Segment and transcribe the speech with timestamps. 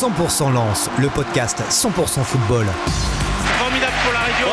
[0.00, 2.64] 100% Lance, le podcast 100% football.
[3.58, 4.46] Formidable pour la région.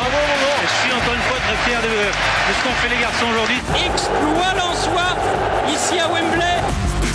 [0.60, 3.56] Je suis encore une fois très fier de, de ce qu'ont fait les garçons aujourd'hui.
[3.86, 5.16] Exploit Lensois
[5.72, 6.44] ici à Wembley.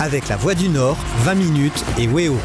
[0.00, 2.36] Avec la Voix du Nord, 20 minutes et Weo.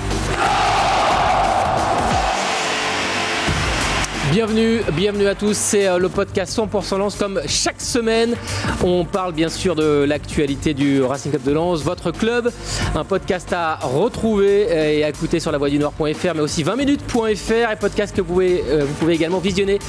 [4.32, 5.58] Bienvenue, bienvenue à tous.
[5.58, 7.16] C'est euh, le podcast 100% Lens.
[7.16, 8.36] Comme chaque semaine,
[8.84, 12.52] on parle bien sûr de l'actualité du Racing Club de Lens, votre club.
[12.94, 17.72] Un podcast à retrouver et à écouter sur la voie du Nord.fr, mais aussi 20minutes.fr
[17.72, 19.80] et podcast que vous pouvez, euh, vous pouvez également visionner,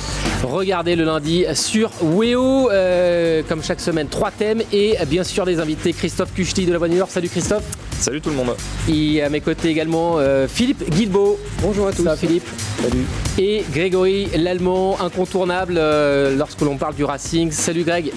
[0.43, 2.71] regarder le lundi sur Weo.
[2.71, 5.93] Euh, comme chaque semaine, trois thèmes et bien sûr des invités.
[5.93, 7.11] Christophe Cuchety de la voie du Nord.
[7.11, 7.65] Salut Christophe.
[7.99, 8.57] Salut tout le monde.
[8.89, 11.39] Et à mes côtés également euh, Philippe Guilbeault.
[11.63, 12.05] Bonjour à tous.
[12.05, 12.49] Ça va Philippe
[12.83, 13.05] Salut.
[13.39, 17.51] Et Grégory l'Allemand, incontournable euh, lorsque l'on parle du Racing.
[17.51, 18.13] Salut Greg.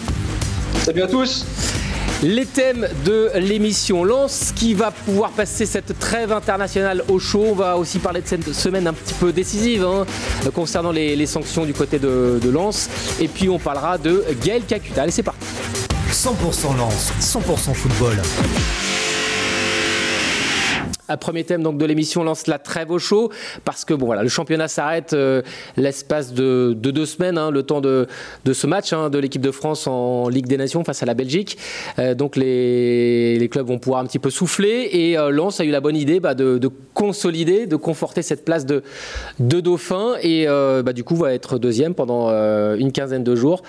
[0.84, 1.46] Salut à tous.
[2.24, 7.48] Les thèmes de l'émission Lance qui va pouvoir passer cette trêve internationale au chaud.
[7.50, 10.06] On va aussi parler de cette semaine un petit peu décisive hein,
[10.54, 12.90] concernant les, sanctions du côté de, Lens.
[13.20, 15.02] Et puis on parlera de Gaël Kakuta.
[15.02, 15.46] Allez, c'est parti.
[16.14, 18.16] 100% Lance, 100% football.
[21.14, 23.32] Un premier thème donc de l'émission lance la trêve au chaud.
[23.66, 25.44] Parce que bon voilà le championnat s'arrête euh,
[25.78, 28.08] l'espace de, de, deux semaines hein, le temps de,
[28.52, 31.60] ce match hein, de l'équipe de France en Ligue des Nations face à la Belgique.
[32.00, 34.90] Euh, donc les, clubs vont pouvoir un petit peu souffler.
[34.92, 38.44] Et euh, Lens a eu la bonne idée bah, de, de, consolider de conforter cette
[38.44, 38.82] place de,
[39.40, 40.16] dauphin.
[40.24, 43.62] Et bah, du coup va être deuxième pendant une quinzaine de jours.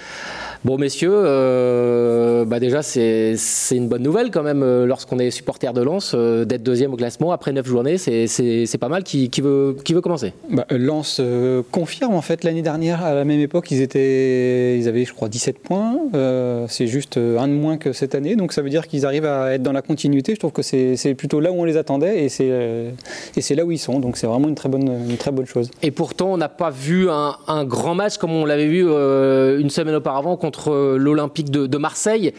[0.64, 3.36] Bon, messieurs, euh, bah déjà, c'est
[3.70, 6.96] une bonne nouvelle quand même euh, lorsqu'on est supporter de Lens, euh, d'être deuxième au
[6.96, 7.98] classement après neuf journées.
[7.98, 9.04] C'est pas mal.
[9.04, 13.14] Qui, qui, veut, qui veut commencer bah, Lens euh, confirme en fait l'année dernière, à
[13.14, 15.98] la même époque, ils, étaient, ils avaient, je crois, 17 points.
[16.14, 18.36] Euh, c'est juste un de moins que cette année.
[18.36, 20.34] Donc ça veut dire qu'ils arrivent à être dans la continuité.
[20.34, 23.78] Je trouve que c'est plutôt là où on les attendait et c'est là où ils
[23.78, 24.00] sont.
[24.00, 25.70] Donc c'est vraiment une très, bonne, une très bonne chose.
[25.82, 29.70] Et pourtant, on n'a pas vu un, un, grand match comme on l'avait vu une
[29.70, 32.32] semaine auparavant contre contre l'Olympique de, de, Marseille.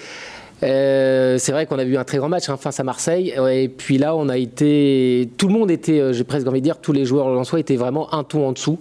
[0.64, 3.34] Euh, c'est vrai qu'on a vu un très grand match hein, face à Marseille.
[3.52, 5.30] Et puis là, on a été.
[5.38, 7.76] Tout le monde était, j'ai presque envie de dire, tous les joueurs en soi étaient
[7.76, 8.80] vraiment un ton en dessous.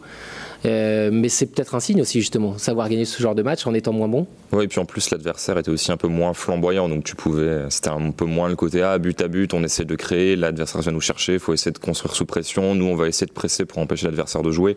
[0.64, 3.74] Euh, mais c'est peut-être un signe aussi, justement, savoir gagner ce genre de match en
[3.74, 4.26] étant moins bon.
[4.52, 7.64] Oui, et puis en plus, l'adversaire était aussi un peu moins flamboyant, donc tu pouvais.
[7.70, 10.80] C'était un peu moins le côté A, but à but, on essaie de créer, l'adversaire
[10.80, 12.74] vient nous chercher, il faut essayer de construire sous pression.
[12.74, 14.76] Nous, on va essayer de presser pour empêcher l'adversaire de jouer.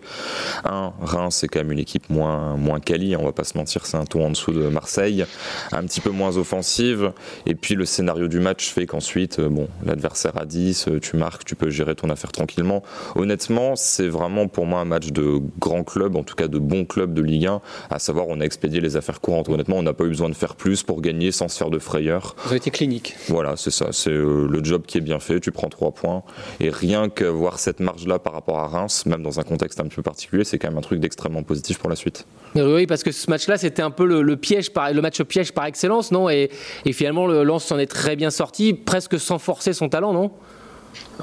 [0.66, 3.86] Un, Reims, c'est quand même une équipe moins, moins quali, on va pas se mentir,
[3.86, 5.26] c'est un ton en dessous de Marseille,
[5.72, 7.12] un petit peu moins offensive.
[7.46, 11.56] Et puis le scénario du match fait qu'ensuite, bon, l'adversaire a 10, tu marques, tu
[11.56, 12.84] peux gérer ton affaire tranquillement.
[13.16, 16.86] Honnêtement, c'est vraiment pour moi un match de grand club, en tout cas de bons
[16.86, 19.50] clubs de Ligue 1, à savoir on a expédié les affaires courantes.
[19.50, 21.80] Honnêtement, on n'a pas eu besoin de faire plus pour gagner sans se faire de
[21.80, 22.36] frayeur.
[22.44, 23.16] Vous avez été clinique.
[23.28, 23.88] Voilà, c'est ça.
[23.92, 25.40] C'est euh, le job qui est bien fait.
[25.40, 26.24] Tu prends trois points.
[26.60, 29.84] Et rien que voir cette marge-là par rapport à Reims, même dans un contexte un
[29.86, 32.26] petit peu particulier, c'est quand même un truc d'extrêmement positif pour la suite.
[32.56, 35.52] Oui, parce que ce match-là, c'était un peu le, le, piège par, le match piège
[35.52, 36.30] par excellence, non?
[36.30, 36.50] Et,
[36.86, 40.32] et, finalement, le Lens s'en est très bien sorti, presque sans forcer son talent, non?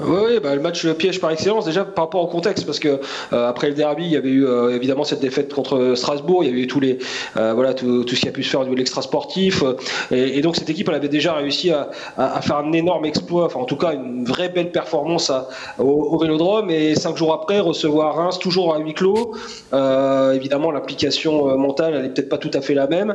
[0.01, 3.01] Oui, oui bah, le match piège par excellence, déjà par rapport au contexte, parce que
[3.33, 6.49] euh, après le derby, il y avait eu euh, évidemment cette défaite contre Strasbourg, il
[6.49, 6.99] y avait eu tous les,
[7.37, 9.63] euh, voilà, tout, tout, ce qui a pu se faire au niveau de sportif,
[10.11, 13.05] et, et, donc cette équipe, elle avait déjà réussi à, à, à, faire un énorme
[13.05, 17.17] exploit, enfin en tout cas une vraie belle performance à, au, au, Vélodrome, et cinq
[17.17, 19.33] jours après, recevoir Reims toujours à huis clos,
[19.73, 23.15] évidemment l'implication mentale, elle n'est peut-être pas tout à fait la même,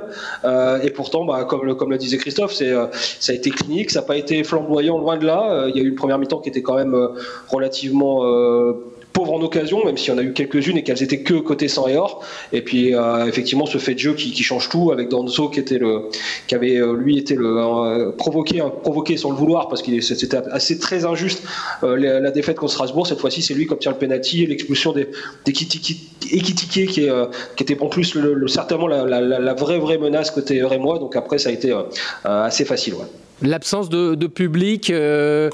[0.83, 2.71] et pourtant, bah, comme, comme le disait Christophe, c'est,
[3.19, 5.83] ça a été clinique, ça n'a pas été flamboyant loin de là, il y a
[5.83, 6.95] eu une première mi-temps qui était quand même
[7.49, 8.73] relativement euh,
[9.13, 11.67] pauvre en occasion, même s'il y en a eu quelques-unes et qu'elles étaient que côté
[11.67, 12.23] sang et or.
[12.53, 15.77] Et puis euh, effectivement ce fait de jeu qui, change tout avec Danzo qui était
[15.77, 16.09] le,
[16.47, 20.01] qui avait euh, lui été le euh, provoqué, hein, provoqué sans le vouloir parce qu'il
[20.01, 21.43] c'était assez très injuste
[21.81, 23.07] la, défaite contre Strasbourg.
[23.07, 25.09] Cette fois-ci c'est lui qui obtient le penalty, l'expulsion des,
[25.45, 25.99] des qui,
[27.59, 30.99] était en plus certainement la, vraie vraie menace côté Rémois.
[30.99, 31.73] Donc après ça a été
[32.23, 32.93] assez facile.
[33.41, 35.49] L'absence de, de, public, euh,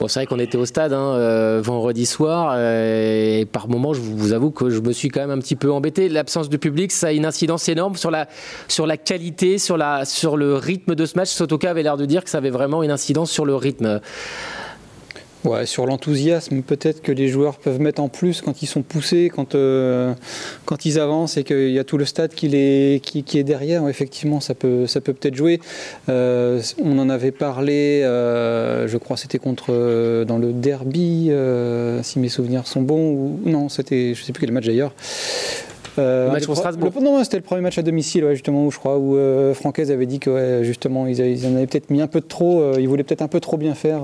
[0.00, 3.94] bon, c'est vrai qu'on était au stade hein, euh, vendredi soir, euh, et par moments,
[3.94, 6.08] je vous avoue que je me suis quand même un petit peu embêté.
[6.08, 8.26] L'absence de public, ça a une incidence énorme sur la,
[8.66, 11.28] sur la qualité, sur, la, sur le rythme de ce match.
[11.28, 14.00] Sotoka avait l'air de dire que ça avait vraiment une incidence sur le rythme.
[15.48, 19.30] Ouais, sur l'enthousiasme, peut-être que les joueurs peuvent mettre en plus quand ils sont poussés,
[19.34, 20.12] quand, euh,
[20.66, 23.44] quand ils avancent et qu'il y a tout le stade qui, les, qui, qui est
[23.44, 23.88] derrière.
[23.88, 25.60] Effectivement, ça peut ça peut peut-être jouer.
[26.10, 31.30] Euh, on en avait parlé, euh, je crois, c'était contre dans le derby,
[32.02, 33.10] si mes souvenirs sont bons.
[33.12, 34.92] Ou non, c'était, je sais plus quel match d'ailleurs.
[35.98, 36.92] Euh, match pro- Strasbourg.
[36.94, 39.52] le- non, c'était le premier match à domicile, ouais, justement, où je crois, où euh,
[39.54, 42.20] Francaise avait dit que ouais, justement, ils, avaient- ils en avaient peut-être mis un peu
[42.20, 44.02] de trop, euh, ils voulaient peut-être un peu trop bien faire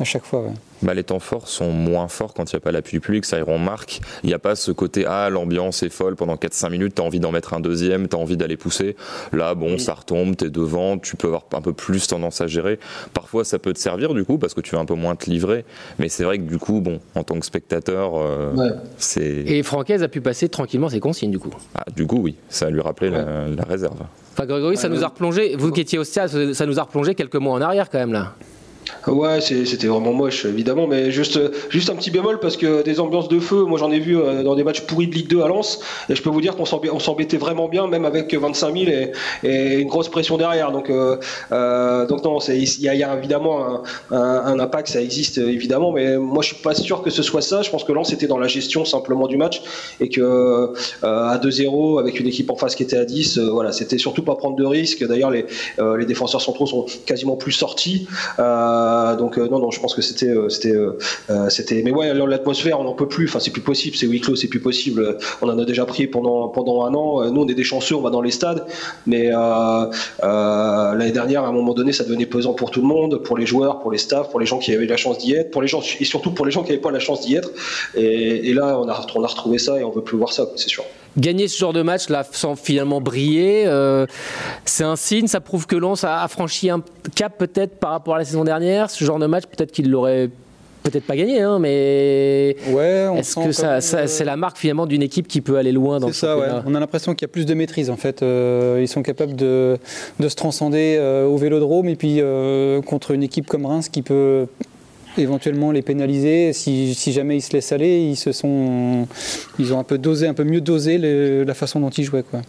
[0.00, 0.40] à chaque fois.
[0.40, 0.52] ouais.
[0.82, 3.24] Bah, les temps forts sont moins forts quand il n'y a pas l'appui du public,
[3.24, 4.00] ça y marque.
[4.22, 7.18] Il n'y a pas ce côté ah l'ambiance est folle pendant 4-5 minutes, t'as envie
[7.18, 8.94] d'en mettre un deuxième, t'as envie d'aller pousser.
[9.32, 12.78] Là bon ça retombe, t'es devant, tu peux avoir un peu plus tendance à gérer.
[13.14, 15.30] Parfois ça peut te servir du coup parce que tu vas un peu moins te
[15.30, 15.64] livrer,
[15.98, 18.70] mais c'est vrai que du coup bon en tant que spectateur euh, Ouais.
[18.98, 21.50] c'est Et Francaise a pu passer tranquillement ses consignes du coup.
[21.74, 23.96] ah, du coup oui ça lui rappelait la, la réserve.
[24.34, 27.14] Enfin, Grégory, ça nous a replongé, vous qui étiez au stade, ça nous a replongé
[27.14, 28.34] quelques mois en arrière quand même là.
[29.06, 31.38] Ouais, c'était vraiment moche, évidemment, mais juste,
[31.70, 34.42] juste un petit bémol parce que des ambiances de feu, moi j'en ai vu euh,
[34.42, 36.64] dans des matchs pourris de Ligue 2 à Lens, et je peux vous dire qu'on
[36.64, 38.90] s'embê- on s'embêtait vraiment bien, même avec 25 000
[39.44, 40.72] et, une grosse pression derrière.
[40.72, 41.16] Donc, euh,
[41.52, 46.48] euh, donc non, il y, a- évidemment un, impact, ça existe évidemment, mais moi je
[46.54, 47.62] suis pas sûr que ce soit ça.
[47.62, 49.62] Je pense que Lens était dans la gestion simplement du match
[50.00, 50.72] et que
[51.02, 54.22] à 2-0 avec une équipe en face qui était à 10, euh, voilà, c'était surtout
[54.22, 55.06] pas prendre de risques.
[55.06, 55.46] D'ailleurs, les,
[56.06, 58.06] défenseurs centraux sont quasiment plus sortis.
[59.16, 60.98] Donc euh, non, non, je pense que c'était, euh, c'était, euh,
[61.30, 61.82] euh, c'était.
[61.82, 63.26] Mais ouais, l'atmosphère, on n'en peut plus.
[63.28, 63.96] Enfin, c'est plus possible.
[63.96, 65.18] C'est huis clos, c'est plus possible.
[65.42, 67.22] On en a déjà pris pendant pendant un an.
[67.22, 68.66] Euh, Nous, on est des chanceux, on va dans les stades.
[69.06, 69.86] Mais euh,
[70.22, 73.36] euh, l'année dernière, à un moment donné, ça devenait pesant pour tout le monde, pour
[73.36, 75.62] les joueurs, pour les staffs, pour les gens qui avaient la chance d'y être, pour
[75.62, 77.50] les gens et surtout pour les gens qui n'avaient pas la chance d'y être.
[77.94, 80.46] Et, et là, on a on a retrouvé ça et on veut plus voir ça,
[80.56, 80.84] c'est sûr.
[81.16, 84.06] Gagner ce genre de match là sans finalement briller, euh,
[84.64, 86.82] c'est un signe, ça prouve que Lens a, franchi un
[87.14, 88.90] cap peut-être par rapport à la saison dernière.
[88.90, 90.30] Ce genre de match, peut-être qu'il l'aurait
[90.90, 95.02] peut-être pas gagné, hein, mais Ouais, est-ce que ça, euh, c'est la marque finalement d'une
[95.02, 96.46] équipe qui peut aller loin dans ça, ouais.
[96.66, 98.22] On a l'impression qu'il y a plus de maîtrise en fait.
[98.22, 99.78] Euh, ils sont capables de,
[100.20, 102.20] de se transcender euh, au vélodrome et puis
[102.86, 104.46] contre une équipe comme Reims qui peut
[105.18, 106.52] éventuellement les pénaliser.
[106.52, 109.06] Si, jamais ils se laissent aller, ils se sont,
[109.58, 112.42] ils ont un peu dosé, un peu mieux dosé la façon dont ils jouaient quoi.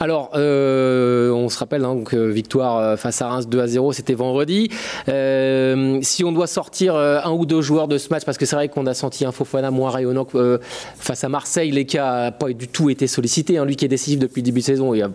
[0.00, 3.92] Alors, euh, on se rappelle hein, que victoire euh, face à Reims 2 à 0,
[3.92, 4.68] c'était vendredi.
[5.08, 8.44] Euh, si on doit sortir euh, un ou deux joueurs de ce match, parce que
[8.44, 10.58] c'est vrai qu'on a senti un Fofana moins rayonnant euh,
[10.98, 13.58] face à Marseille, les cas n'a pas du tout été sollicité.
[13.58, 13.64] hein.
[13.64, 15.10] lui qui est décisif depuis le début de saison, il a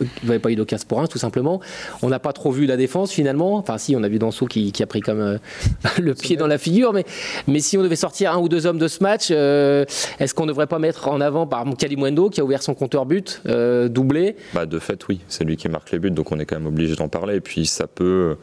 [0.00, 1.60] il n'y avait pas eu d'occasion pour Reims, tout simplement.
[2.02, 3.56] On n'a pas trop vu la défense finalement.
[3.56, 5.38] Enfin, si, on a vu Danso qui, qui a pris comme euh,
[5.98, 6.92] le pied dans la figure.
[6.92, 7.04] Mais,
[7.46, 9.84] mais si on devait sortir un ou deux hommes de ce match, euh,
[10.18, 12.74] est-ce qu'on ne devrait pas mettre en avant, par exemple, Kalimundo qui a ouvert son
[12.74, 14.36] compteur but, euh, doublé?
[14.54, 16.66] Bah de fait oui, c'est lui qui marque les buts, donc on est quand même
[16.66, 17.36] obligé d'en parler.
[17.36, 18.36] Et puis ça peut,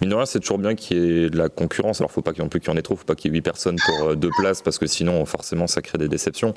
[0.00, 2.00] mine de rien, c'est toujours bien qu'il y ait de la concurrence.
[2.00, 3.30] Alors faut pas qu'il y en plus qu'il y en ait trop, faut pas qu'il
[3.30, 6.08] y ait 8 personnes pour euh, deux places parce que sinon forcément ça crée des
[6.08, 6.54] déceptions.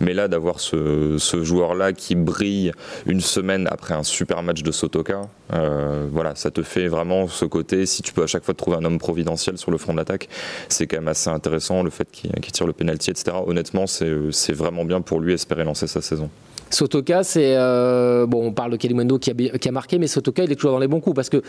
[0.00, 2.72] Mais là d'avoir ce, ce joueur-là qui brille
[3.06, 7.44] une semaine après un super match de Sotoka, euh, voilà, ça te fait vraiment ce
[7.44, 7.86] côté.
[7.86, 10.28] Si tu peux à chaque fois trouver un homme providentiel sur le front de l'attaque,
[10.68, 13.36] c'est quand même assez intéressant le fait qu'il tire le penalty, etc.
[13.46, 16.30] Honnêtement, c'est vraiment bien pour lui espérer lancer sa saison.
[16.70, 20.06] Sotoka, c'est euh, bon, on parle de Kalimundo qui a, bi- qui a marqué, mais
[20.06, 21.42] Sotoka, il est toujours dans les bons coups parce que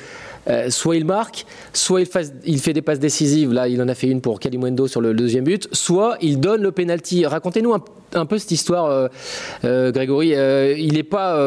[0.50, 3.54] euh, soit il marque, soit il, fasse- il fait des passes décisives.
[3.54, 6.40] Là, il en a fait une pour Kalimundo sur le, le deuxième but, soit il
[6.40, 7.26] donne le penalty.
[7.26, 7.84] Racontez-nous un,
[8.16, 9.10] un peu cette histoire,
[9.64, 10.30] euh, Grégory.
[10.80, 11.38] Il n'est pas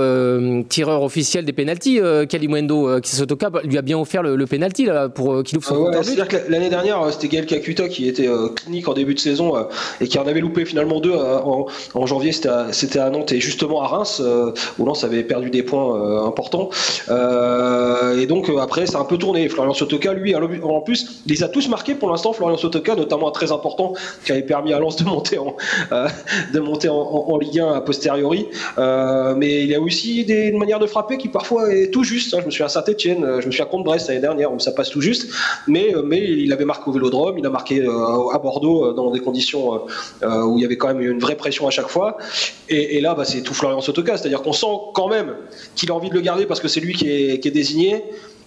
[0.69, 1.99] tireur officiel des penalties,
[2.29, 2.88] Kalimundo.
[2.88, 5.79] Euh, Sotoka lui a bien offert le, le penalty là pour qu'il ouvre son Ah
[5.79, 6.06] ouais, compteur but.
[6.11, 9.53] C'est-à-dire que l'année dernière, c'était Gaël Kakuta qui était clinique en début de saison
[10.00, 12.32] et qui en avait loupé finalement deux en, en janvier.
[12.32, 13.41] C'était à, à Nantes et
[13.72, 16.70] à Reims, euh, où Lens avait perdu des points euh, importants.
[17.08, 19.49] Euh, et donc après, ça a un peu tourné.
[19.49, 22.32] Florian Sotoka, lui, en plus, les a tous marqués pour l'instant.
[22.32, 23.94] Florian Sotoka, notamment un très important
[24.25, 25.56] qui avait permis à Lens de monter en,
[26.52, 28.47] de monter en, Ligue 1 a posteriori.
[28.78, 32.37] Mais il y a aussi des une manière de frapper qui parfois est tout juste.
[32.38, 34.73] Je me suis à Saint-Etienne, je me suis à contre Brest l'année dernière où ça
[34.73, 35.28] passe tout juste.
[35.66, 39.80] Mais, mais il avait marqué au Vélodrome, il a marqué à Bordeaux dans des conditions
[40.23, 42.18] où il y avait quand même une vraie pression à chaque fois.
[42.68, 45.34] Et, et là, bah, c'est tout Florian Sotoka, c'est-à-dire qu'on sent quand même
[45.75, 48.04] qu'il a envie de le garder parce que c'est lui qui est, désigné.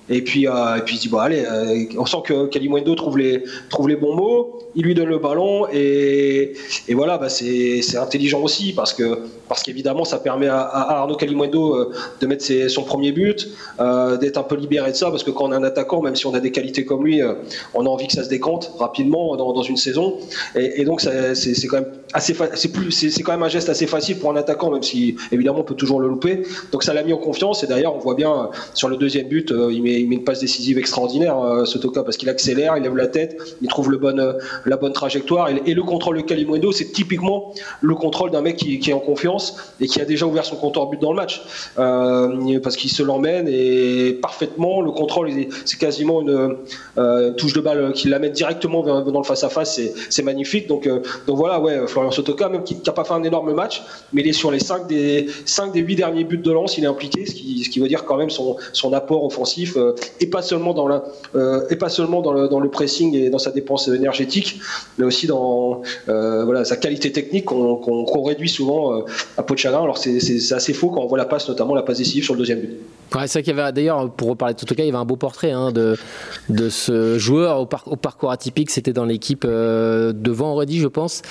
[0.10, 3.18] Et puis, euh, et puis il dit bon allez, euh, on sent que Kalimundo trouve
[3.18, 6.54] les trouve les bons mots, il lui donne le ballon et,
[6.88, 11.76] et voilà, bah, c'est intelligent aussi parce que parce qu'évidemment ça permet à, Arnaud Kalimundo
[11.76, 13.50] euh, de mettre son premier but,
[13.80, 16.16] euh, d'être un peu libéré de ça parce que quand on est un attaquant, même
[16.16, 17.34] si on a des qualités comme lui, euh,
[17.74, 20.18] on a envie que ça se décante rapidement dans, une saison
[20.56, 24.84] et, donc c'est quand même quand même un geste assez facile pour un attaquant même
[24.84, 26.44] si évidemment on peut toujours le louper.
[26.72, 29.52] Donc ça l'a mis en confiance et d'ailleurs on voit bien sur le deuxième but,
[29.72, 33.38] il met une passe décisive extraordinaire, ce Toka, parce qu'il accélère, il lève la tête,
[33.62, 35.50] il trouve la bonne trajectoire.
[35.66, 39.37] Et, le contrôle de Kalimundo, c'est typiquement le contrôle d'un mec qui, est en confiance
[39.80, 41.42] et qui a déjà ouvert son compteur but dans le match.
[41.78, 45.30] Euh, parce qu'il se l'emmène et parfaitement, le contrôle,
[45.66, 46.58] c'est quasiment une
[46.98, 49.80] euh, touche de balle qui l'amène directement dans le face-à-face,
[50.10, 50.68] c'est magnifique.
[50.68, 50.88] Donc,
[51.28, 54.28] donc voilà, ouais, Florian Sotoka, même qui n'a pas fait un énorme match, mais il
[54.28, 57.26] est sur les 5 des, 5 des 8 derniers buts de lance, il est impliqué,
[57.26, 58.58] ce qui, veut dire quand même son,
[58.94, 59.78] apport offensif,
[60.20, 64.60] et pas seulement dans le, pressing et dans sa dépense énergétique,
[64.98, 69.02] mais aussi dans euh, sa qualité technique qu'on qu réduit souvent euh,
[69.38, 69.84] à chagrin.
[69.84, 72.40] Alors c'est assez faux quand on voit la passe, notamment la passe décisive sur le
[72.40, 72.78] deuxième but.
[73.12, 75.16] C'est vrai qu'il y avait d'ailleurs, pour reparler de Totoka, il y avait un beau
[75.16, 75.96] portrait hein, de,
[76.50, 78.70] de ce joueur au parcours atypique.
[78.70, 81.22] C'était dans l'équipe euh, de vendredi, je pense.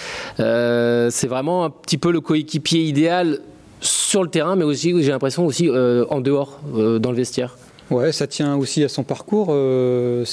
[0.41, 3.41] Euh, c'est vraiment un petit peu le coéquipier idéal
[3.81, 7.57] sur le terrain, mais aussi, j'ai l'impression, aussi euh, en dehors, euh, dans le vestiaire.
[7.91, 9.49] Ouais, ça tient aussi à son parcours.
[9.51, 10.25] Euh,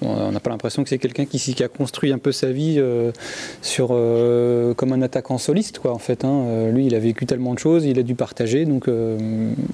[0.00, 2.76] on n'a pas l'impression que c'est quelqu'un qui, qui, a construit un peu sa vie
[2.78, 3.12] euh,
[3.60, 6.24] sur, euh, comme un attaquant soliste, quoi, en fait.
[6.24, 6.70] Hein.
[6.70, 8.64] Lui, il a vécu tellement de choses, il a dû partager.
[8.64, 9.18] Donc, euh,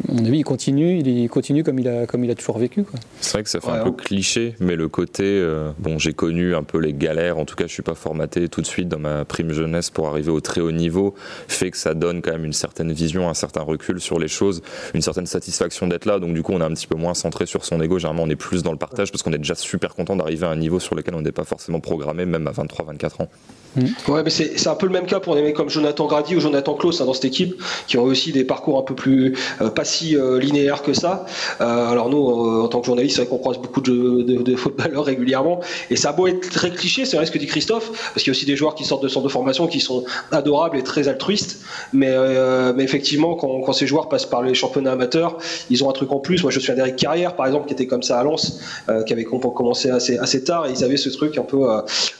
[0.09, 2.85] à mon avis, il continue, il continue comme il a, comme il a toujours vécu.
[3.21, 6.13] C'est vrai que ça fait ouais, un peu cliché, mais le côté, euh, bon, j'ai
[6.13, 7.39] connu un peu les galères.
[7.39, 10.09] En tout cas, je suis pas formaté tout de suite dans ma prime jeunesse pour
[10.09, 11.15] arriver au très haut niveau,
[11.49, 14.63] fait que ça donne quand même une certaine vision, un certain recul sur les choses,
[14.95, 16.19] une certaine satisfaction d'être là.
[16.19, 17.99] Donc, du coup, on a un petit peu moins centré sur son ego.
[17.99, 20.51] Généralement, on est plus dans le partage parce qu'on est déjà super content d'arriver à
[20.51, 23.29] un niveau sur lequel on n'est pas forcément programmé, même à 23-24 ans.
[23.77, 23.85] Mmh.
[24.09, 26.41] Ouais, mais c'est un peu le même cas pour des mecs comme Jonathan Grady ou
[26.41, 29.71] Jonathan Klaus hein, dans cette équipe, qui ont aussi des parcours un peu plus euh,
[29.71, 31.25] pas si euh, linéaires que ça.
[31.61, 35.61] Euh, alors nous, en tant que journaliste, c'est vrai qu'on croise beaucoup de, footballeurs régulièrement,
[35.91, 38.27] et ça a beau être très cliché, c'est vrai ce que dit Christophe, parce qu'il
[38.27, 40.83] y a aussi des joueurs qui sortent de centre de formation qui sont adorables et
[40.83, 41.61] très altruistes,
[41.93, 45.39] mais, euh, effectivement, quand, quand, ces joueurs passent par les championnats amateurs,
[45.71, 46.43] ils ont un truc en plus.
[46.43, 46.97] Moi, je suis un Derek
[47.37, 48.61] Par exemple, qui était comme ça à Lens,
[49.07, 51.67] qui avait commencé assez, assez tard, et ils avaient ce truc un peu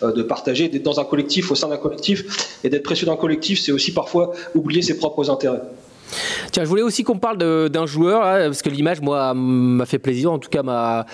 [0.03, 3.61] de partager, d'être dans un collectif au sein d'un collectif et d'être précieux d'un collectif,
[3.61, 5.61] c'est aussi parfois oublier ses propres intérêts.
[6.53, 9.99] Tiens, je voulais aussi qu'on parle d'un joueur, là, parce que l'image, moi, m'a fait
[9.99, 11.07] plaisir, en tout cas m'a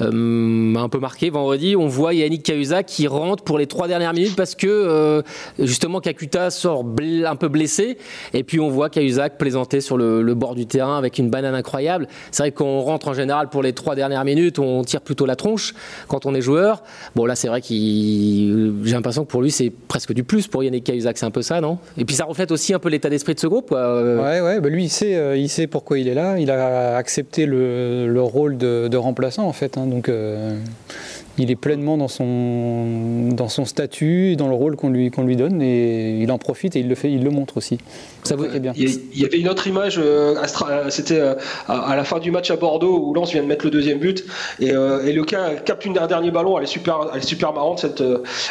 [0.00, 1.30] euh, un peu marqué.
[1.30, 5.22] Vendredi, on voit Yannick Cahuzac qui rentre pour les trois dernières minutes parce que, euh,
[5.58, 6.84] justement, Kakuta sort
[7.26, 7.98] un peu blessé.
[8.34, 11.54] Et puis, on voit Cahuzac plaisanter sur le, le, bord du terrain avec une banane
[11.54, 12.08] incroyable.
[12.30, 15.36] C'est vrai qu'on rentre en général pour les trois dernières minutes, on tire plutôt la
[15.36, 15.74] tronche
[16.08, 16.82] quand on est joueur.
[17.14, 18.74] Bon, là, c'est vrai qu'il.
[18.84, 21.42] J'ai l'impression que pour lui, c'est presque du plus pour Yannick Cahuzac, c'est un peu
[21.42, 21.78] ça, non?
[21.96, 24.02] Et puis, ça reflète aussi un peu l'état d'esprit de ce groupe, quoi.
[24.02, 26.38] Ouais, ouais, bah lui, il sait, euh, il sait pourquoi il est là.
[26.38, 29.76] Il a accepté le, le rôle de, de, remplaçant, en fait.
[29.76, 30.56] Hein, donc, euh,
[31.38, 35.36] il est pleinement dans son, dans son statut, dans le rôle qu'on lui, qu'on lui
[35.36, 37.78] donne, et il en profite et il le fait, il le montre aussi.
[38.76, 40.36] Il y avait une autre image, euh,
[40.90, 41.34] c'était euh,
[41.66, 44.24] à la fin du match à Bordeaux où Lens vient de mettre le deuxième but
[44.60, 45.22] et, euh,
[45.64, 48.02] capte un dernier ballon, elle est super, elle est super marrante cette,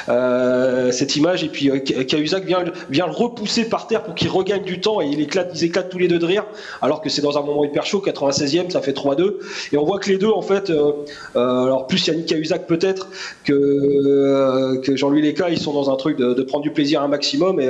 [0.09, 1.43] euh, cette image.
[1.43, 5.07] Et puis euh, Cahuzac vient, le repousser par terre pour qu'il regagne du temps et
[5.07, 6.43] il éclate, ils éclatent tous les deux de rire
[6.81, 9.35] alors que c'est dans un moment hyper chaud, 96e, ça fait 3-2
[9.71, 10.71] et on voit que les deux en fait,
[11.35, 13.09] alors plus Yannick Cahuzac peut-être
[13.45, 17.59] que, Jean-Louis Léca, ils sont dans un truc de, de, prendre du plaisir un maximum
[17.59, 17.69] et,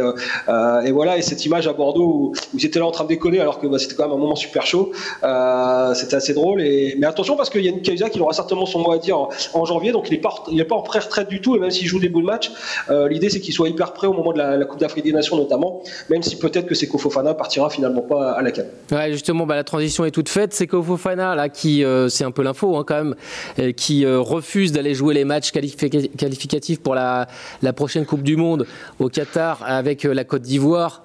[0.86, 3.10] et voilà et cette image à Bordeaux où, où ils étaient là en train de
[3.10, 4.92] déconner alors que bah, c'était quand même un moment super chaud.
[5.24, 6.62] Euh, c'était assez drôle.
[6.62, 9.18] Mais attention parce qu'il y a une Cahuzac qui aura certainement son mot à dire
[9.54, 11.56] en, janvier, donc il n'est pas, en pré-retraite du tout.
[11.56, 12.52] Et même s'il joue des bons matchs,
[12.90, 15.36] euh, l'idée c'est qu'il soit hyper prêt au moment de la, Coupe d'Afrique des Nations
[15.36, 18.68] notamment, même si peut-être que Seko Fofana partira finalement pas à la canne.
[18.92, 20.54] Ouais, justement, bah, la transition est toute faite.
[20.54, 23.16] Seko Fofana, là, qui, euh, c'est un peu l'info hein, quand même,
[23.60, 27.28] euh, qui refuse d'aller jouer les matchs qualificatifs pour la,
[27.76, 28.66] prochaine Coupe du Monde
[29.00, 31.04] au Qatar avec la Côte d'Ivoire.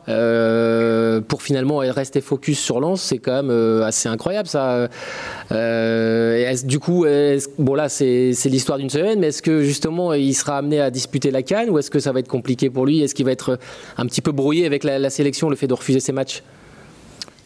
[1.28, 4.88] Pour finalement rester focus sur Lens, c'est quand même euh, assez incroyable ça.
[5.52, 7.06] Euh, du coup,
[7.58, 11.30] bon là c'est l'histoire d'une semaine, mais est-ce que justement il sera amené à disputer
[11.30, 13.02] la canne ou est-ce que ça va être compliqué pour lui?
[13.02, 13.58] Est-ce qu'il va être
[13.96, 16.42] un petit peu brouillé avec la, la sélection, le fait de refuser ces matchs?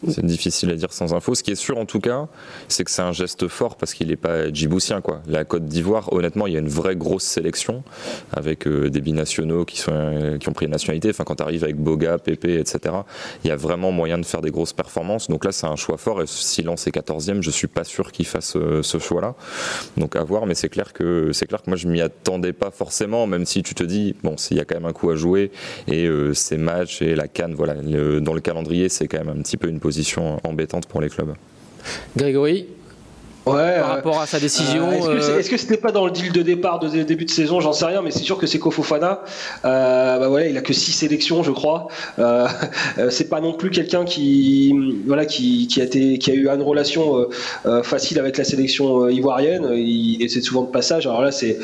[0.07, 1.35] C'est difficile à dire sans info.
[1.35, 2.27] Ce qui est sûr en tout cas,
[2.67, 5.01] c'est que c'est un geste fort parce qu'il n'est pas djiboutien.
[5.01, 5.21] Quoi.
[5.27, 7.83] La Côte d'Ivoire, honnêtement, il y a une vraie grosse sélection
[8.31, 11.09] avec euh, des binationaux qui, sont, euh, qui ont pris une nationalité.
[11.09, 12.95] Enfin, quand tu arrives avec Boga, Pépé, etc.,
[13.43, 15.29] il y a vraiment moyen de faire des grosses performances.
[15.29, 16.21] Donc là, c'est un choix fort.
[16.21, 19.35] Et si Lens est 14e, je suis pas sûr qu'il fasse euh, ce choix-là.
[19.97, 23.27] Donc à voir, mais c'est clair que clair que moi je m'y attendais pas forcément,
[23.27, 25.51] même si tu te dis bon, s'il y a quand même un coup à jouer
[25.87, 29.57] et ces matchs et la canne, voilà, dans le calendrier, c'est quand même un petit
[29.57, 29.90] peu une position
[30.43, 31.33] embêtante pour les clubs.
[32.15, 32.67] Grégory
[33.47, 34.87] Ouais, par rapport à sa décision.
[34.89, 37.03] Euh, Est-ce que, euh, est-ce que c'était pas dans le deal de départ de dé-
[37.05, 39.21] début de saison J'en sais rien, mais c'est sûr que c'est Kofofana.
[39.65, 41.87] Euh, bah voilà, il a que six sélections, je crois.
[42.19, 42.47] Euh,
[43.09, 44.75] c'est pas non plus quelqu'un qui,
[45.07, 47.27] voilà, qui, qui a été, qui a eu une relation
[47.83, 49.71] facile avec la sélection ivoirienne.
[49.73, 51.07] Il- et c'est souvent de passage.
[51.07, 51.57] Alors là, c'est,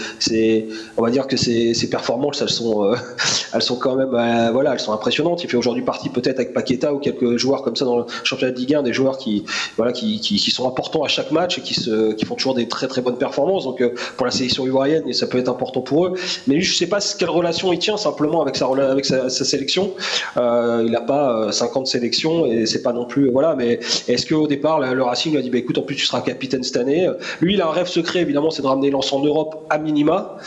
[0.98, 2.92] on va dire que ses, ses performances, elles sont,
[3.54, 4.10] elles sont quand même,
[4.52, 5.44] voilà, elles sont impressionnantes.
[5.44, 8.52] Il fait aujourd'hui partie peut-être avec Paqueta ou quelques joueurs comme ça dans le championnat
[8.54, 9.46] de Ligue 1, des joueurs qui,
[9.78, 12.88] voilà, qui, qui, qui sont importants à chaque match et qui, font toujours des très
[12.88, 13.64] très bonnes performances.
[13.64, 16.14] Donc euh, pour la sélection ivoirienne, et ça peut être important pour eux.
[16.48, 18.56] Mais lui, je sais pas quelle relation il tient simplement avec
[19.06, 19.94] sa, sélection.
[20.38, 23.56] Euh, il n'a pas euh, 50 sélections et c'est pas non plus voilà.
[23.56, 26.06] Mais est-ce qu'au départ, le, le Racing lui a dit bah écoute, en plus tu
[26.06, 27.10] seras capitaine cette année.
[27.42, 30.38] Lui, il a un rêve secret évidemment, c'est de ramener Lens en Europe à minima.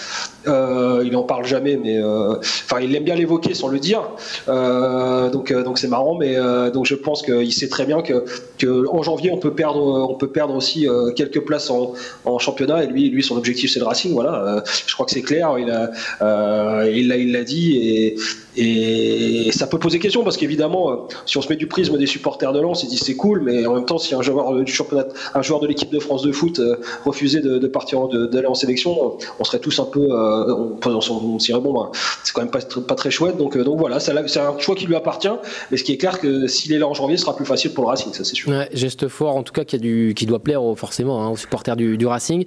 [0.47, 2.37] Euh, il en parle jamais, mais euh,
[2.81, 4.03] il aime bien l'évoquer sans le dire.
[4.49, 8.03] Euh, donc euh, donc c'est marrant, mais euh, donc je pense qu'il sait très bien
[8.03, 8.25] que,
[8.59, 11.95] que en janvier on peut perdre on peut perdre aussi euh, quelques places en,
[12.39, 14.13] championnat et lui lui son objectif c'est le Racing.
[14.13, 15.57] Voilà, Euh, je crois que c'est clair.
[15.59, 15.91] Il a
[16.23, 18.17] euh, il l'a il l'a dit et
[18.57, 22.07] et ça peut poser question parce qu'évidemment, euh, si on se met du prisme des
[22.07, 24.65] supporters de Lens, ils disent c'est cool, mais en même temps, si un joueur euh,
[24.65, 28.47] du championnat, un joueur de l'équipe de France de foot euh, refusait de, partir, d'aller
[28.47, 31.91] en sélection, on serait tous un peu, on, on, on bon, ben,
[32.25, 33.37] c'est quand même pas, tr- pas très chouette.
[33.37, 35.29] Donc, voilà, c'est un choix qui lui appartient.
[35.71, 37.73] Mais ce qui est clair, que s'il est là en janvier, ce sera plus facile
[37.73, 38.51] pour le Racing, ça c'est sûr.
[38.51, 42.45] Ouais, geste fort, en tout cas, qui, doit plaire forcément hein, aux supporters du, Racing.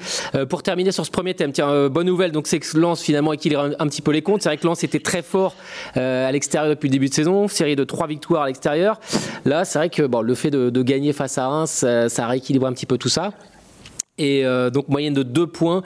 [0.49, 3.61] Pour terminer sur ce premier thème, tiens, bonne nouvelle, donc c'est que Lens finalement équilibre
[3.61, 4.41] un, un petit peu les comptes.
[4.41, 5.55] C'est vrai que Lens était très fort
[5.95, 8.99] à l'extérieur depuis le début de saison, série de trois victoires à l'extérieur.
[9.45, 12.27] Là, c'est vrai que bon, le fait de, de gagner face à Reims, ça, ça
[12.27, 13.31] rééquilibre un petit peu tout ça.
[14.19, 15.81] Et euh, donc moyenne de 2 points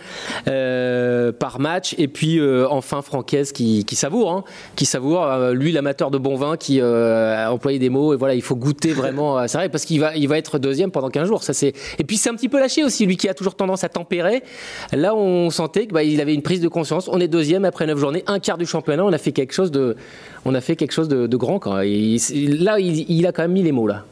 [0.49, 1.95] euh, par match.
[1.97, 4.43] Et puis euh, enfin Francaise qui, savoure, hein,
[4.75, 5.23] qui savoure.
[5.23, 8.13] Euh, lui, l'amateur de bon vin, qui a employé des mots.
[8.13, 9.47] Et voilà, il faut goûter vraiment.
[9.47, 11.43] c'est vrai parce qu'il va, il va être deuxième pendant 15 jours.
[11.43, 11.73] Ça c'est.
[11.99, 14.43] Et puis c'est un petit peu lâché aussi, lui qui a toujours tendance à tempérer.
[14.91, 17.07] Là, on sentait qu'il bah, avait une prise de conscience.
[17.07, 19.05] On est deuxième après 9 journées, un quart du championnat.
[19.05, 19.95] On a fait quelque chose de,
[20.43, 21.59] on a fait quelque chose de, grand.
[21.59, 21.75] Quand.
[21.75, 24.03] Là, il, il a quand même mis les mots là.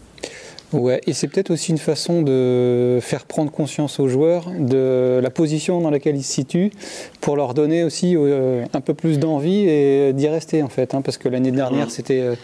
[0.73, 5.29] Ouais, et c'est peut-être aussi une façon de faire prendre conscience aux joueurs de la
[5.29, 6.71] position dans laquelle ils se situent
[7.21, 10.93] pour leur donner aussi euh, un peu plus d'envie et d'y rester en fait.
[10.93, 12.21] hein, parce que l'année dernière, c'était.
[12.21, 12.35] euh,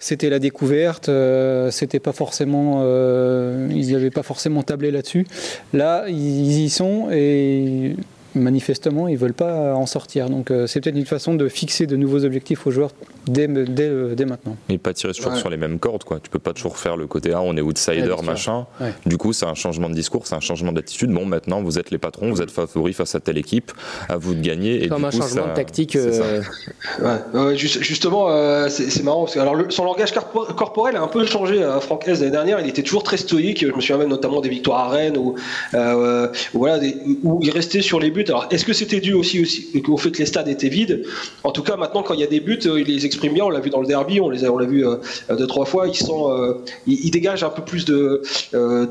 [0.00, 5.26] c'était la découverte, euh, c'était pas forcément, euh, ils n'avaient pas forcément tablé là-dessus.
[5.72, 7.96] Là, ils y sont et
[8.34, 10.28] manifestement, ils veulent pas en sortir.
[10.30, 12.90] Donc, euh, c'est peut-être une façon de fixer de nouveaux objectifs aux joueurs
[13.26, 14.56] dès, dès, euh, dès maintenant.
[14.68, 15.38] Et pas tirer toujours Ouais.
[15.38, 16.20] sur les mêmes cordes, quoi.
[16.22, 18.66] Tu peux pas toujours faire le côté A, on est outsider, Ouais, machin.
[18.80, 18.92] Ouais.
[19.06, 21.10] Du coup, c'est un changement de discours, c'est un changement d'attitude.
[21.10, 23.72] Bon, maintenant, vous êtes les patrons, vous êtes favoris face à telle équipe,
[24.08, 24.84] à vous de gagner.
[24.84, 25.96] Et Comme du un coup, changement ça- de tactique.
[25.96, 26.42] euh,
[27.02, 30.52] Ouais, ouais, juste- justement, euh, c'est c'est marrant parce que alors le- son langage corpo-
[30.54, 31.62] corporel a un peu changé.
[31.62, 33.60] Euh, Franck Hez l'année dernière, il était toujours très stoïque.
[33.66, 35.34] Je me souviens même notamment des victoires à Rennes où,
[35.74, 38.17] euh, où voilà, des- où il restait sur les buts.
[38.28, 39.40] Alors, est-ce que c'était dû aussi,
[39.88, 41.04] au fait que les stades étaient vides?
[41.44, 43.44] En tout cas, maintenant, quand il y a des buts, euh, il les exprime bien.
[43.44, 44.96] On l'a vu dans le derby, on l'a vu euh,
[45.30, 45.86] deux trois fois.
[45.86, 46.54] Il sent, euh,
[46.86, 48.22] il, il dégage un peu plus de,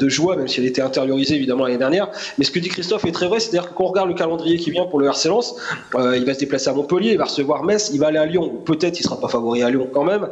[0.07, 2.09] joie, même si elle était intériorisée évidemment l'année dernière.
[2.37, 4.57] Mais ce que dit Christophe est très vrai, c'est-à-dire que quand on regarde le calendrier
[4.57, 5.55] qui vient pour le RC Lens,
[5.95, 8.61] il va se déplacer à Montpellier, il va recevoir Metz, il va aller à Lyon.
[8.65, 10.27] Peut-être il sera pas favori à Lyon quand même.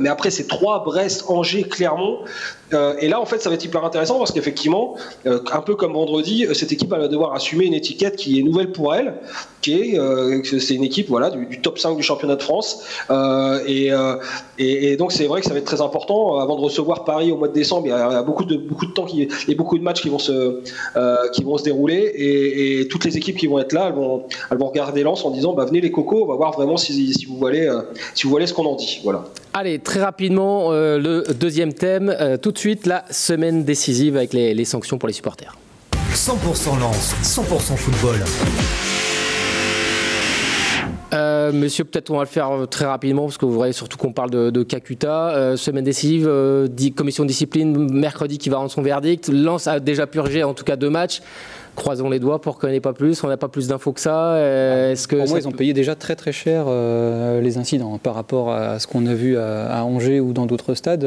[0.00, 2.20] Mais après c'est Troyes, Brest, Angers, Clermont.
[2.72, 6.46] Et là en fait ça va être hyper intéressant parce qu'effectivement, un peu comme vendredi,
[6.54, 9.14] cette équipe va devoir assumer une étiquette qui est nouvelle pour elle,
[9.66, 12.84] qui est euh, c'est une équipe voilà du, top 5 du championnat de France.
[13.10, 14.16] Euh, et, euh,
[14.58, 17.36] et, donc c'est vrai que ça va être très important avant de recevoir Paris au
[17.36, 17.86] mois de décembre.
[17.86, 20.18] Il y a, beaucoup de beaucoup de temps qui, et beaucoup de matchs qui vont
[20.18, 20.62] se
[21.32, 24.58] qui vont se dérouler et, toutes les équipes qui vont être là, elles vont elles
[24.58, 27.26] vont regarder Lens en disant bah venez les cocos, on va voir vraiment si, si
[27.26, 27.68] vous voulez
[28.14, 29.00] si vous voulez ce qu'on en dit.
[29.02, 29.24] Voilà.
[29.54, 34.98] Allez, très rapidement, le deuxième thème, tout de suite, la semaine décisive avec les sanctions
[34.98, 35.56] pour les supporters.
[36.16, 38.16] 100% Lance, 100% football.
[41.12, 43.98] Euh, monsieur, peut-être on va le faire euh, très rapidement parce que vous voyez surtout
[43.98, 45.28] qu'on parle de, de Kakuta.
[45.36, 49.28] Euh, semaine décisive, euh, commission de discipline, mercredi qui va rendre son verdict.
[49.28, 51.20] Lens a déjà purgé en tout cas deux matchs.
[51.74, 53.22] Croisons les doigts pour qu'on n'ait pas plus.
[53.22, 54.38] On n'a pas plus d'infos que ça.
[54.40, 57.94] Est-ce que Pour moi, ça ils ont payé déjà très très cher euh, les incidents
[57.94, 61.06] hein, par rapport à ce qu'on a vu à, à Angers ou dans d'autres stades.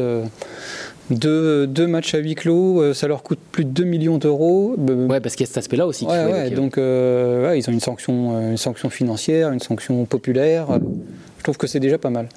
[1.09, 4.75] Deux, deux matchs à huis clos, euh, ça leur coûte plus de 2 millions d'euros.
[4.77, 6.05] Ouais, parce qu'il y a cet aspect-là aussi.
[6.05, 10.05] ouais, ouais, donc euh, ouais, ils ont une sanction, euh, une sanction financière, une sanction
[10.05, 10.67] populaire.
[11.39, 12.29] Je trouve que c'est déjà pas mal.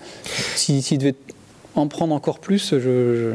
[0.56, 1.14] Si- S'ils devaient
[1.74, 3.32] en prendre encore plus, je, je-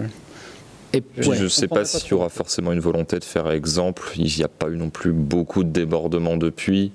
[0.94, 3.52] Et- Je Ouais, ne sais pas pas s'il y aura forcément une volonté de faire
[3.52, 4.04] exemple.
[4.16, 6.92] Il n'y a pas eu non plus beaucoup de débordements depuis.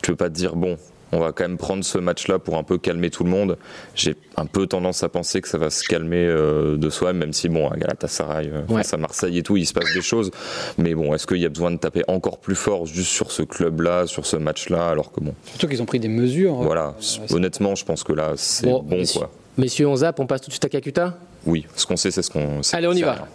[0.00, 0.76] Tu peux pas te dire, bon,
[1.12, 3.58] on va quand même prendre ce match-là pour un peu calmer tout le monde.
[3.94, 7.32] J'ai un peu tendance à penser que ça va se calmer euh, de soi, même
[7.32, 8.78] si bon, à Galatasaray, euh, Ouais.
[8.78, 10.30] face à Marseille et tout, il se passe des choses.
[10.78, 13.42] Mais bon, est-ce qu'il y a besoin de taper encore plus fort juste sur ce
[13.42, 16.54] club-là, sur ce match-là, alors que bon, Surtout qu'ils ont pris des mesures.
[16.54, 16.94] voilà.
[17.00, 19.20] c'est- Honnêtement, je pense que là, c'est Bon, bon, messieurs.
[19.20, 19.30] quoi.
[19.58, 21.18] Messieurs, on zappe, on passe tout de suite à Kakuta?
[21.44, 22.62] Oui, ce qu'on sait, c'est ce qu'on.
[22.62, 23.12] c'est- Allez, on y va.
[23.12, 23.26] rien.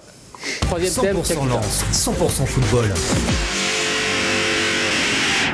[0.61, 1.53] Troisième thème, 100% Kakuta.
[1.55, 2.85] lance, 100% football.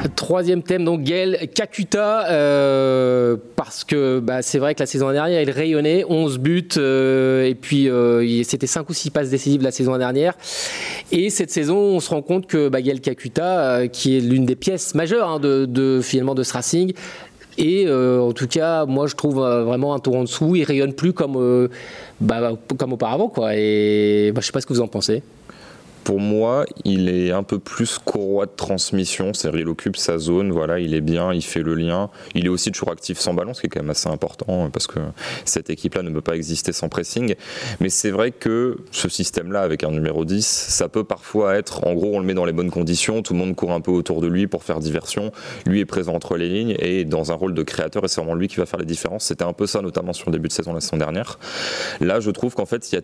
[0.09, 5.41] Troisième thème, donc Gaël Kakuta, euh, parce que bah, c'est vrai que la saison dernière,
[5.41, 9.71] il rayonnait, 11 buts, euh, et puis euh, c'était 5 ou 6 passes décisives la
[9.71, 10.33] saison dernière.
[11.13, 14.57] Et cette saison, on se rend compte que bah, Gaël Kakuta, qui est l'une des
[14.57, 16.93] pièces majeures hein, de, de, finalement de ce Racing,
[17.57, 21.13] et en tout cas, moi je trouve vraiment un tour en dessous, il rayonne plus
[21.13, 21.69] comme,
[22.19, 23.29] bah, comme auparavant.
[23.29, 23.55] Quoi.
[23.55, 25.23] Et bah, je sais pas ce que vous en pensez.
[26.03, 30.51] Pour moi, il est un peu plus courroie de transmission, c'est-à-dire il occupe sa zone,
[30.51, 32.09] voilà, il est bien, il fait le lien.
[32.35, 34.87] Il est aussi toujours actif sans ballon, ce qui est quand même assez important parce
[34.87, 34.99] que
[35.45, 37.35] cette équipe-là ne peut pas exister sans pressing.
[37.79, 41.93] Mais c'est vrai que ce système-là, avec un numéro 10, ça peut parfois être, en
[41.93, 44.21] gros, on le met dans les bonnes conditions, tout le monde court un peu autour
[44.21, 45.31] de lui pour faire diversion.
[45.65, 48.35] Lui est présent entre les lignes et dans un rôle de créateur, et c'est vraiment
[48.35, 49.25] lui qui va faire les différences.
[49.25, 51.39] C'était un peu ça, notamment sur le début de saison la saison dernière.
[52.01, 53.01] Là, je trouve qu'en fait, il y a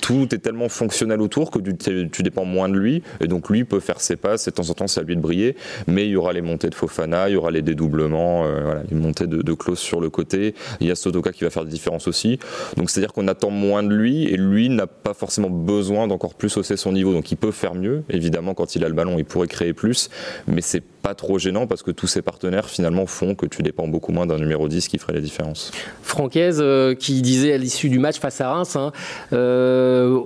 [0.00, 3.02] tout est tellement fonctionnel autour que tu, dépends moins de lui.
[3.20, 5.16] Et donc lui peut faire ses passes et de temps en temps c'est à lui
[5.16, 5.56] de briller.
[5.86, 8.82] Mais il y aura les montées de Fofana il y aura les dédoublements euh, voilà,
[8.90, 10.54] les montées de, de Klaus sur le côté.
[10.80, 12.38] Il y a Sotoka qui va faire des différences aussi.
[12.76, 16.06] Donc c'est à dire qu'on attend moins de lui et lui n'a pas forcément besoin
[16.06, 17.12] d'encore plus hausser son niveau.
[17.12, 20.10] Donc il peut faire mieux évidemment quand il a le ballon il pourrait créer plus.
[20.46, 23.88] Mais c'est pas trop gênant parce que tous ses partenaires finalement font que tu dépends
[23.88, 25.72] beaucoup moins d'un numéro 10 qui ferait les différences.
[26.02, 28.92] Francaise euh, qui disait à l'issue du match face à Reims, hein,
[29.32, 30.20] euh,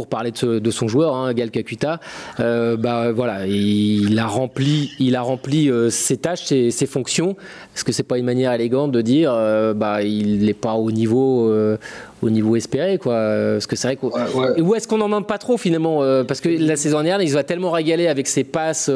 [0.00, 2.00] pour parler de, ce, de, son joueur, hein, Gal Kakuta,
[2.40, 7.36] euh, bah voilà, il a rempli, il a rempli euh, ses tâches, ses, ses fonctions.
[7.76, 10.90] Est-ce que c'est pas une manière élégante de dire, euh, bah il n'est pas au
[10.90, 11.76] niveau, euh,
[12.22, 13.12] au niveau espéré, quoi?
[13.12, 14.60] Parce que c'est vrai qu'on, Ouais, ouais.
[14.62, 17.34] où est-ce qu'on n'en demande pas trop finalement Parce que la saison dernière, il se
[17.34, 18.90] va tellement régaler avec ses passes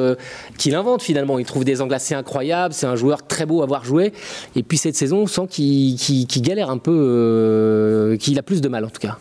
[0.56, 1.38] qu'il invente finalement.
[1.38, 2.72] Il trouve des angles assez incroyables.
[2.72, 4.14] C'est un joueur très beau à voir jouer.
[4.56, 5.96] Et puis cette saison, on sent qu'il,
[6.42, 9.18] galère un peu, qu'il a plus de mal en tout cas.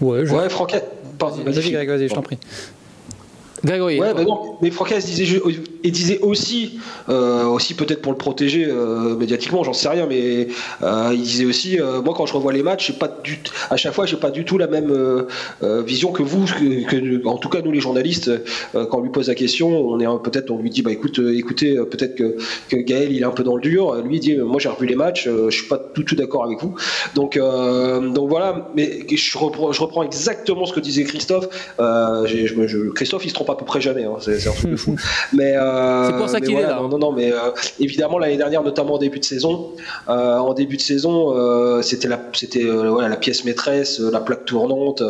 [0.00, 0.34] Ouais, je...
[0.34, 0.84] ouais Franquette.
[1.18, 2.38] Pardon, vas-y, Greg, vas-y, je t'en prie.
[3.64, 3.98] Grégory.
[3.98, 5.40] Ouais, bah non, mais Francaise disait,
[5.86, 10.48] il disait aussi, euh, aussi peut-être pour le protéger euh, médiatiquement, j'en sais rien, mais
[10.82, 13.38] euh, il disait aussi, moi quand je revois les matchs, j'ai pas du,
[13.70, 14.92] à chaque fois, j'ai pas du tout la même
[15.84, 18.30] vision que vous, que, que- en tout cas nous les journalistes,
[18.72, 21.76] quand on lui pose la question, on est peut-être, on lui dit, bah écoute, écoutez,
[21.90, 22.36] peut-être que,
[22.68, 24.86] que Gaël il est un peu dans le dur, lui il dit, moi j'ai revu
[24.86, 26.74] les matchs, je suis pas tout, tout d'accord avec vous,
[27.14, 31.48] donc donc voilà, mais je reprends, je reprends exactement ce que disait Christophe,
[31.80, 34.52] euh, je je- Christophe il se trompe à peu près jamais, hein, c'est c'est un
[34.52, 34.96] truc de fou.
[35.32, 35.75] Mais euh,
[36.10, 36.76] C'est pour ça qu'il est voilà, là.
[36.82, 37.36] Non, non, non, mais euh,
[37.80, 39.70] évidemment l'année dernière, notamment en début de saison,
[40.08, 44.10] euh, en début de saison, euh, c'était la, c'était euh, voilà, la pièce maîtresse, euh,
[44.10, 45.02] la plaque tournante.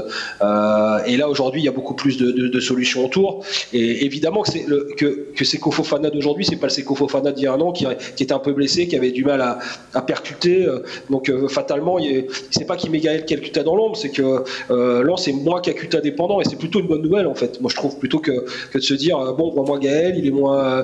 [0.43, 3.45] euh, et là aujourd'hui, il y a beaucoup plus de, de- de solutions autour.
[3.73, 7.33] Et évidemment que c'est le, que, que Seko Fofana d'aujourd'hui, c'est pas le Seko Fofana
[7.33, 9.41] d'il y a un an qui, qui était un peu blessé, qui avait du mal
[9.41, 9.59] à,
[9.95, 10.67] à percuter.
[10.67, 14.43] euh, donc euh, fatalement, est- c'est pas qu'il met Gaël Calcutta dans l'ombre, c'est que
[14.71, 17.61] euh, Lens est moins qu'Acuta dépendant, et c'est plutôt une bonne nouvelle en fait.
[17.61, 20.31] Moi, je trouve plutôt que, que de se dire euh, bon, moi Gaël, il est
[20.31, 20.83] moins, euh,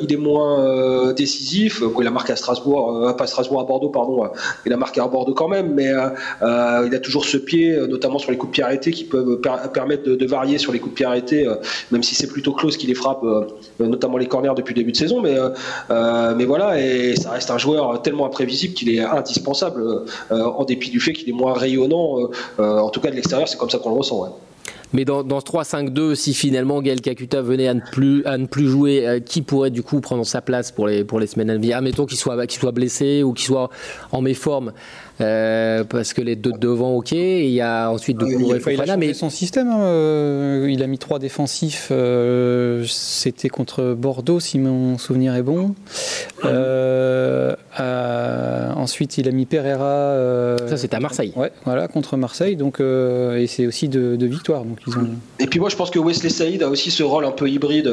[0.00, 1.82] il est moins euh, décisif.
[2.00, 4.24] Il a marqué à Strasbourg, euh, à Strasbourg à Bordeaux, pardon.
[4.24, 4.28] euh,
[4.66, 6.08] il a marqué à Bordeaux quand même, mais euh,
[6.42, 9.04] euh, il a toujours ce pied, euh, notamment sur les coups de pied arrêtés, qui
[9.04, 11.56] peuvent per- permettre de, varier sur les coups de pied arrêtés, euh,
[11.90, 13.46] même si c'est plutôt close qui les frappe, euh,
[13.80, 15.20] notamment les corners depuis le début de saison.
[15.20, 15.50] Mais, euh,
[15.90, 19.82] euh, voilà, et ça reste un joueur tellement imprévisible qu'il est indispensable,
[20.30, 22.20] euh, en dépit du fait qu'il est moins rayonnant.
[22.20, 22.28] euh,
[22.60, 24.38] euh, en tout cas, de l'extérieur, c'est comme ça qu'on le ressent.
[24.94, 28.46] Mais dans, dans ce 3-5-2, si finalement Gaël Kakuta venait à ne plus, à ne
[28.46, 31.50] plus jouer, euh, qui pourrait du coup prendre sa place pour les, pour les semaines
[31.50, 31.76] à venir?
[31.76, 33.70] Admettons qu'il soit, qu'il soit blessé ou qu'il soit
[34.12, 34.72] en méforme,
[35.20, 38.60] euh, parce que les deux de devant, ok, il y a ensuite de Il, Kouré
[38.64, 39.68] a- il a mais son système.
[39.68, 41.88] hein, euh, il a mis trois défensifs.
[41.90, 45.74] euh, C'était contre Bordeaux, si mon souvenir est bon.
[46.44, 49.84] Euh, euh, ensuite, il a mis Pereira.
[49.84, 51.32] euh, ça c'était à Marseille.
[51.36, 52.56] Ouais, voilà, contre Marseille.
[52.56, 54.64] Donc, euh, et c'est aussi de, de victoire.
[54.64, 55.06] Donc, ils ont.
[55.40, 57.92] Et puis moi je pense que Wesley Saïd a aussi ce rôle un peu hybride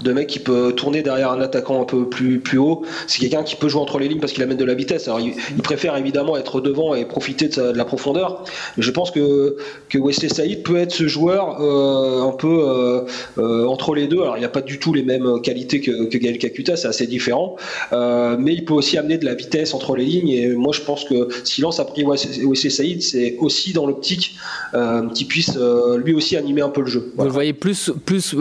[0.00, 2.82] de mec qui peut tourner derrière un attaquant un peu plus, plus haut.
[3.06, 5.08] C'est quelqu'un qui peut jouer entre les lignes parce qu'il amène de la vitesse.
[5.08, 8.44] Alors il, il préfère évidemment être devant et profiter de, sa- de la profondeur.
[8.76, 9.56] Mais je pense que,
[9.88, 13.00] que Wesley Saïd peut être ce joueur euh, un peu euh,
[13.38, 14.20] euh, entre les deux.
[14.22, 17.06] Alors il n'a pas du tout les mêmes qualités que, que Gaël Kakuta, c'est assez
[17.06, 17.56] différent.
[17.92, 20.28] Euh, mais il peut aussi amener de la vitesse entre les lignes ligne.
[20.30, 24.36] Et moi, je pense que si Lens a pris Wesley Saïd, c'est aussi dans l'optique
[24.74, 27.12] euh, qu'il puisse euh, lui aussi animer un peu le jeu.
[27.16, 28.34] Vous le voyez plus, plus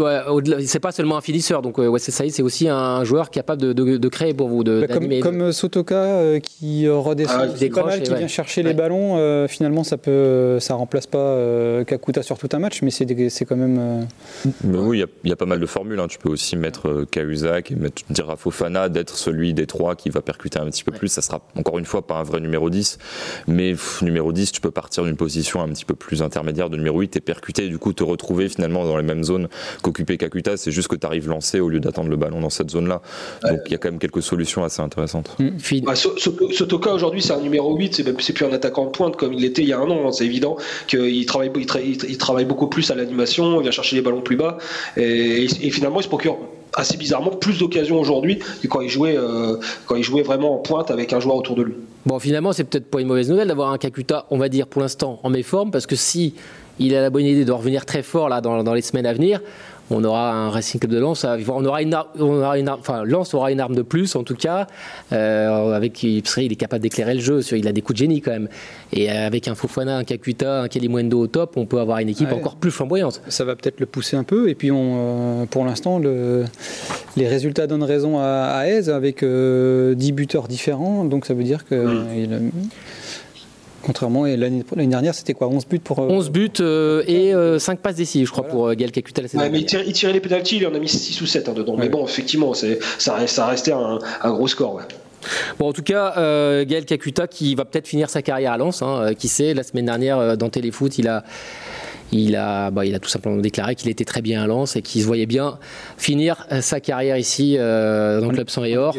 [0.65, 1.61] c'est pas seulement un finisseur.
[1.61, 4.63] Donc Wesley Saïd, c'est aussi un joueur capable de, créer pour vous.
[4.63, 9.47] De, bah, comme, comme, Sotoka qui redescend, ah, pas mal, qui vient chercher les ballons.
[9.47, 14.07] finalement, ça peut, ça remplace pas Kakuta sur tout un match, mais c'est quand même.
[14.63, 15.99] oui, il y, a pas mal de formules.
[15.99, 16.07] Hein.
[16.07, 20.09] Tu peux aussi mettre Cahuzac et mettre, dire à Fofana d'être celui des trois qui
[20.09, 21.07] va percuter un petit peu plus.
[21.07, 22.97] Ça sera encore une fois pas un vrai numéro 10,
[23.47, 26.99] mais numéro 10, tu peux partir d'une position un petit peu plus intermédiaire de numéro
[26.99, 29.47] 8 et percuter, du coup te retrouver finalement dans les mêmes zones
[29.81, 30.57] qu'occuper Kakuta.
[30.57, 33.01] C'est juste que tu arrives lancé au lieu d'attendre le ballon dans cette zone-là.
[33.43, 35.35] Donc il y a quand même quelques solutions assez intéressantes.
[35.39, 35.81] Mmh.
[35.83, 39.41] Bah, Sotoka aujourd'hui, c'est un numéro 8, c'est plus un attaquant de pointe comme il
[39.41, 40.07] l'était il y a un an.
[40.07, 40.11] Hein.
[40.11, 44.21] C'est évident qu'il travaille, il, travaille beaucoup plus à l'animation, il vient chercher les ballons
[44.21, 44.57] plus bas
[44.97, 46.37] et, et finalement il se procure
[46.73, 50.57] assez bizarrement plus d'occasions aujourd'hui que quand il jouait euh, quand il jouait vraiment en
[50.57, 51.73] pointe avec un joueur autour de lui.
[52.05, 54.81] Bon, finalement, c'est peut-être pas une mauvaise nouvelle d'avoir un Kakuta, on va dire pour
[54.81, 56.35] l'instant en méforme, parce que si
[56.79, 59.13] il a la bonne idée de revenir très fort là dans, dans les semaines à
[59.13, 59.41] venir,
[59.89, 63.33] on aura un Racing Club de Lens, on aura une, on aura une enfin Lens
[63.33, 64.67] aura une arme de plus en tout cas,
[65.11, 68.31] euh, avec il est capable d'éclairer le jeu, il a des coups de génie quand
[68.31, 68.47] même.
[68.91, 72.31] Et avec un Fofana, un Kakuta, un Kalimwendo au top, on peut avoir une équipe
[72.31, 73.21] encore plus flamboyante.
[73.27, 74.49] Ça va peut-être le pousser un peu.
[74.49, 76.45] Et puis on, euh, pour l'instant, le,
[77.17, 81.05] les résultats donnent raison à, à avec euh, 10 buteurs différents.
[81.05, 81.75] Donc ça veut dire que
[83.83, 85.99] Contrairement, et l'année dernière, c'était quoi 11 buts pour.
[85.99, 89.49] 11 euh, buts euh, et 5 euh, passes décisives, je crois, pour Gaël Kakuta ouais,
[89.49, 91.75] mais il tirait, les pénalties, il en a mis 6 ou 7 hein, dedans.
[91.77, 92.67] Mais bon, effectivement, ça,
[92.97, 94.75] ça restait un, un gros score.
[94.75, 94.83] Ouais.
[95.59, 98.81] Bon, en tout cas, euh, Gaël Kakuta qui va peut-être finir sa carrière à Lens.
[98.81, 101.23] Hein, qui sait, la semaine dernière, dans Téléfoot, il a.
[102.15, 104.83] Il a, bah, il a tout simplement déclaré qu'il était très bien à Lens et
[104.83, 105.57] qu'il se voyait bien
[105.97, 108.95] finir sa carrière ici dans le club sans et or.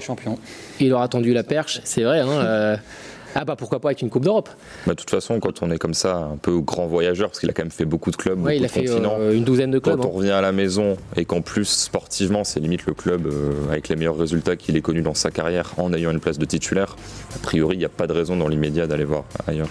[0.80, 2.18] Il aura attendu la perche, c'est vrai.
[2.18, 2.76] Hein,
[3.34, 4.48] ah bah pourquoi pas avec une Coupe d'Europe
[4.86, 7.50] bah, De toute façon, quand on est comme ça, un peu grand voyageur, parce qu'il
[7.50, 9.96] a quand même fait beaucoup de clubs, il a fait euh, une douzaine de clubs.
[9.96, 10.16] Quand on hein.
[10.16, 13.96] revient à la maison et qu'en plus sportivement, c'est limite le club euh, avec les
[13.96, 16.96] meilleurs résultats qu'il ait connus dans sa carrière en ayant une place de titulaire,
[17.34, 19.68] a priori, il n'y a pas de raison dans l'immédiat d'aller voir ailleurs.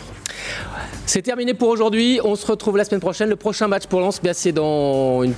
[1.05, 2.19] C'est terminé pour aujourd'hui.
[2.23, 3.29] On se retrouve la semaine prochaine.
[3.29, 5.33] Le prochain match pour Lens, c'est dans une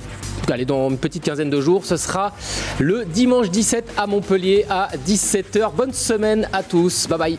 [0.48, 1.84] allez, dans une petite quinzaine de jours.
[1.84, 2.32] Ce sera
[2.78, 5.72] le dimanche 17 à Montpellier à 17h.
[5.74, 7.06] Bonne semaine à tous.
[7.08, 7.38] Bye bye.